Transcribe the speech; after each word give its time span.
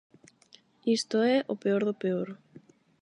Isto 0.97 1.17
é, 1.33 1.35
o 1.53 1.55
peor 1.63 1.81
do 1.87 1.93
peor. 2.01 2.27